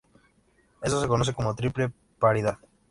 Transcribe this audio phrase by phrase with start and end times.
[0.81, 2.57] Esto se conoce como "triple paridad".